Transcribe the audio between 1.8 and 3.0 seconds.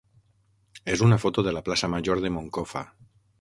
major de Moncofa.